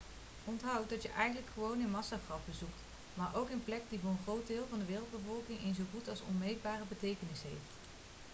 onthoud 0.45 0.89
dat 0.89 1.01
je 1.01 1.09
eigenlijk 1.09 1.47
gewoon 1.53 1.79
een 1.81 1.89
massagraf 1.89 2.39
bezoekt 2.45 2.79
maar 3.13 3.35
ook 3.35 3.49
een 3.49 3.63
plek 3.63 3.81
die 3.89 3.99
voor 3.99 4.09
een 4.09 4.19
groot 4.23 4.47
deel 4.47 4.65
van 4.69 4.79
de 4.79 4.85
wereldbevolking 4.85 5.61
een 5.63 5.75
zo 5.75 5.83
goed 5.93 6.07
als 6.09 6.21
onmeetbare 6.29 6.83
betekenis 6.89 7.41
heeft 7.41 7.71